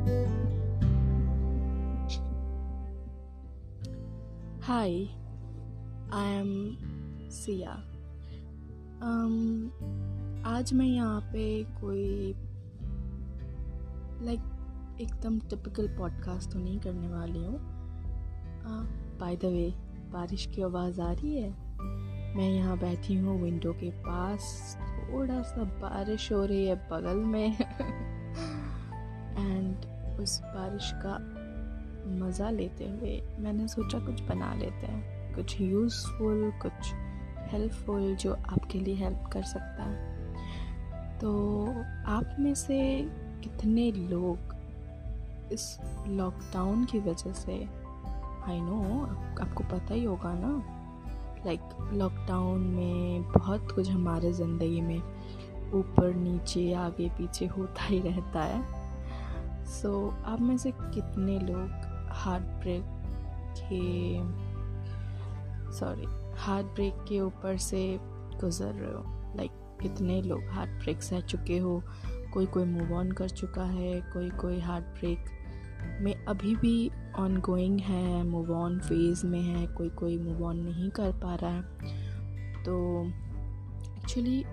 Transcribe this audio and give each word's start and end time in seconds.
Hi, 0.00 0.06
I 0.06 0.06
am 0.06 0.30
Siya 7.30 7.76
um, 8.96 9.70
आज 10.46 10.70
मैं 10.74 10.86
यहाँ 10.86 11.20
पे 11.20 11.64
कोई 11.64 12.34
लाइक 14.24 14.38
like, 14.38 15.00
एकदम 15.00 15.40
टिपिकल 15.40 15.88
पॉडकास्ट 15.88 16.50
तो 16.50 16.58
नहीं 16.58 16.80
करने 16.80 17.08
वाली 17.08 17.38
हूँ। 17.38 17.58
बाय 19.18 19.36
द 19.36 19.44
वे 19.44 19.74
बारिश 20.12 20.46
की 20.46 20.62
आवाज़ 20.62 21.00
आ 21.00 21.12
रही 21.12 21.36
है? 21.36 21.54
मैं 22.36 22.40
यहाँ 22.40 22.78
बैठी 22.78 23.14
हूँ 23.14 23.42
विंडो 23.42 23.72
के 23.72 23.90
पास। 23.90 24.76
थोड़ा 24.80 25.42
सा 25.42 25.64
बारिश 25.64 26.32
हो 26.32 26.44
रही 26.44 26.66
है 26.66 26.74
बगल 26.74 27.16
में। 27.16 27.56
उस 30.22 30.40
बारिश 30.42 30.92
का 30.94 31.18
मज़ा 32.26 32.50
लेते 32.50 32.84
हुए 32.84 33.22
मैंने 33.38 33.68
सोचा 33.68 33.98
कुछ 33.98 34.20
बना 34.20 34.54
लेते 34.54 34.86
हैं। 34.86 35.34
कुछ 35.34 35.60
यूज़फुल 35.60 36.52
कुछ 36.62 36.92
हेल्पफुल 37.38 38.16
जो 38.16 38.32
आपके 38.32 38.78
लिए 38.78 38.94
हेल्प 38.94 39.30
कर 39.32 39.42
सकता 39.42 39.82
है। 39.82 40.20
तो 41.18 41.66
आप 42.06 42.36
में 42.40 42.54
से 42.54 43.02
कितने 43.44 43.92
लोग 43.92 44.38
इस 45.52 45.78
लॉकडाउन 46.08 46.84
की 46.84 47.00
वजह 47.00 47.32
से 47.32 47.68
आई 48.44 48.60
नो 48.60 49.06
आपको 49.40 49.64
पता 49.64 49.94
ही 49.94 50.04
होगा 50.04 50.34
ना? 50.34 50.76
लाइक 51.46 51.60
like, 51.60 51.92
लॉकडाउन 51.92 52.60
में 52.60 53.22
बहुत 53.22 53.72
कुछ 53.72 53.90
हमारे 53.90 54.32
ज़िंदगी 54.32 54.80
में 54.80 55.02
ऊपर 55.72 56.14
नीचे 56.14 56.72
आगे 56.72 57.08
पीछे 57.08 57.46
होता 57.46 57.82
ही 57.82 58.00
रहता 58.00 58.42
है। 58.42 58.79
सो 59.70 60.16
so, 60.18 60.26
आप 60.26 60.40
में 60.40 60.58
से 60.58 60.70
कितने 60.70 61.38
लोग 61.38 61.70
हार्ट 62.10 62.44
ब्रेक 62.44 62.82
के 63.72 64.18
सॉरी 65.72 66.04
हार्ट 66.38 66.66
ब्रेक 66.66 66.94
के 66.94 67.20
ऊपर 67.20 67.56
से 67.56 67.98
गुज़र 68.40 68.66
रहे 68.66 68.92
हो? 68.92 69.32
लाइक 69.36 69.50
like, 69.50 69.82
कितने 69.82 70.22
लोग 70.22 70.42
हार्ट 70.44 70.70
ब्रेक 70.70 71.02
सह 71.02 71.20
चुके 71.20 71.58
हो? 71.58 71.82
कोई 72.34 72.46
कोई 72.46 72.64
मूव 72.64 72.92
ऑन 72.92 73.12
कर 73.12 73.28
चुका 73.28 73.64
है? 73.64 74.00
कोई 74.00 74.30
कोई 74.30 74.60
हार्ट 74.60 74.84
ब्रेक 74.84 75.24
में 76.00 76.24
अभी 76.24 76.56
भी 76.56 76.90
ऑन 77.18 77.40
गोइंग 77.40 77.80
है 77.80 78.24
मूव 78.24 78.52
ऑन 78.52 78.80
फ़ेज़ 78.80 79.26
में 79.26 79.42
है 79.42 79.66
कोई 79.66 79.88
कोई 79.88 80.18
मूव 80.18 80.44
ऑन 80.44 80.56
नहीं 80.56 80.90
कर 80.90 81.12
पा 81.12 81.34
रहा 81.34 81.50
है? 81.50 81.62
तो 82.64 83.04
actually 83.96 84.44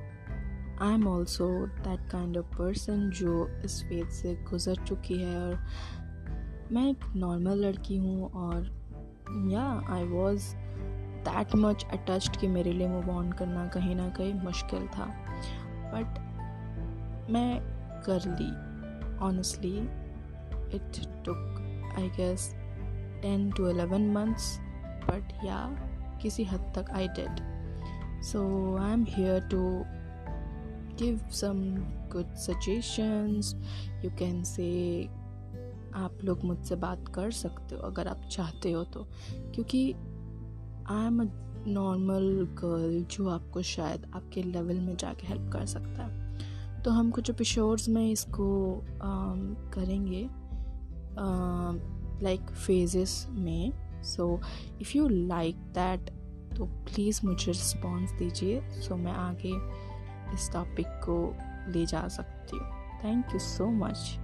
I 0.82 0.94
am 0.94 1.08
also 1.08 1.68
that 1.68 2.10
kind 2.10 2.38
of 2.38 2.46
person 2.46 3.10
जो 3.10 3.48
इस 3.66 3.84
फ़ेज़ 3.84 4.10
से 4.10 4.34
गुज़र 4.36 4.76
चुकी 4.76 5.22
है 5.22 5.42
और 5.42 5.68
मैं 6.72 6.90
एक 6.90 7.06
नॉर्मल 7.16 7.66
लड़की 7.66 7.98
हूँ 7.98 8.32
और 8.32 8.64
yeah 9.30 9.84
I 9.90 10.04
was 10.04 10.56
that 11.28 11.56
much 11.56 11.86
attached 11.94 12.38
कि 12.38 12.48
मेरे 12.48 12.74
लिए 12.74 12.88
मूव 12.88 13.10
ऑन 13.10 13.32
करना 13.32 13.68
कहीं 13.68 13.96
ना 13.96 14.10
कहीं 14.10 14.34
मुश्किल 14.34 14.88
था। 14.88 15.06
बट 15.94 16.20
मैं 17.32 17.60
कर 18.06 18.20
ली। 18.28 18.68
Honestly 19.18 19.78
it 20.76 20.92
took 21.26 21.94
I 22.00 22.10
guess 22.10 22.54
ten 23.22 23.52
to 23.52 23.68
eleven 23.68 24.12
months 24.12 24.60
but 25.10 25.46
yeah 25.46 25.60
किसी 26.22 26.44
हद 26.44 26.74
तक 26.78 26.92
I 26.92 27.08
did 27.08 27.38
so 28.22 28.42
I 28.78 28.92
am 28.92 29.06
here 29.10 29.42
to 29.42 29.86
give 31.00 31.20
some 31.32 31.60
good 32.12 32.36
suggestions 32.36 33.54
you 34.06 34.12
can 34.20 34.44
say 34.44 34.70
आप 35.96 36.24
लोग 36.24 36.44
मुझसे 36.44 36.76
बात 36.76 37.08
कर 37.08 37.32
सकते 37.32 37.76
हो 37.76 37.82
अगर 37.82 38.08
आप 38.08 38.28
चाहते 38.32 38.72
हो 38.72 38.84
तो। 38.84 39.08
क्योंकि 39.56 39.92
I 40.90 41.06
am 41.08 41.22
a 41.22 41.26
normal 41.68 42.48
girl 42.54 43.04
जो 43.12 43.30
आपको 43.30 43.62
शायद 43.62 44.12
आपके 44.16 44.44
लेवल 44.44 44.80
में 44.80 44.96
जाके 44.98 45.28
हेल्प 45.28 45.52
कर 45.54 45.66
सकता 45.66 46.04
है। 46.04 46.82
तो 46.84 46.92
हम 46.92 47.12
कुछ 47.12 47.30
एपिसोड्स 47.30 47.90
में 47.90 48.12
इसको 48.12 48.48
um, 48.94 49.74
करेंगे 49.74 50.28
लाइक 52.24 52.42
फेजेस 52.42 53.28
में। 53.30 53.72
So 54.04 54.40
if 54.82 54.98
you 54.98 55.08
like 55.08 55.56
that 55.56 56.10
तो 56.58 56.66
प्लीज़ 56.66 57.20
मुझे 57.26 57.52
रिस्पॉन्स 57.52 58.12
दीजिए। 58.12 58.62
सो 58.62 58.94
so 58.94 59.00
मैं 59.02 59.12
आगे 59.12 59.52
इस 60.34 60.52
टॉपिक 60.54 60.88
को 60.88 61.36
ले 61.72 61.86
जा 61.86 62.08
सकती 62.08 62.58
हूँ। 62.58 63.00
Thank 63.04 63.34
you 63.34 63.40
so 63.40 63.68
much 63.68 64.20